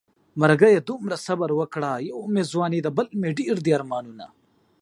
مرګيه 0.41 0.79
دومره 0.89 1.15
صبر 1.25 1.49
وکړه 1.59 1.91
يو 2.09 2.19
مې 2.33 2.43
ځواني 2.51 2.79
ده 2.85 2.89
بل 2.97 3.07
مې 3.19 3.29
ډېر 3.39 3.55
دي 3.65 3.71
ارمانونه 3.79 4.25